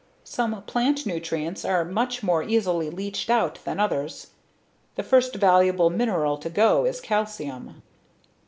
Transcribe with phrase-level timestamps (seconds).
[0.23, 4.31] Some plant nutrients are much more easily leached out than others.
[4.95, 7.83] The first valuable mineral to go is calcium.